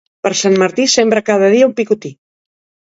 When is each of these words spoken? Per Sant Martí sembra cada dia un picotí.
Per 0.27 0.31
Sant 0.39 0.57
Martí 0.63 0.87
sembra 0.95 1.25
cada 1.31 1.53
dia 1.57 1.69
un 1.71 1.77
picotí. 1.83 2.15